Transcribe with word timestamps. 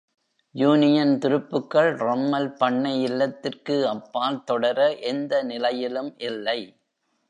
Union 0.55 1.11
துருப்புக்கள் 1.17 1.89
Rummel 1.99 2.49
பண்ணை 2.57 3.03
இல்லத்திற்கு 3.03 3.87
அப்பால் 3.87 4.43
தொடர 4.43 4.79
எந்த 5.07 5.43
நிலையிலும் 5.43 6.13
இல்லை. 6.29 6.61